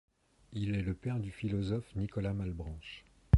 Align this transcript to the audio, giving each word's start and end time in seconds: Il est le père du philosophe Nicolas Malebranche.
Il 0.53 0.73
est 0.73 0.81
le 0.81 0.95
père 0.95 1.19
du 1.19 1.29
philosophe 1.31 1.95
Nicolas 1.95 2.33
Malebranche. 2.33 3.05